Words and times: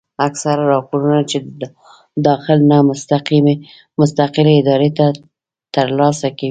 اکثره 0.27 0.63
راپورنه 0.73 1.21
چې 1.31 1.37
د 1.61 1.63
داخل 2.27 2.59
نه 2.71 2.77
مستقلې 4.03 4.53
ادارې 4.61 4.89
تر 5.75 5.87
لاسه 5.99 6.27
کوي 6.31 6.39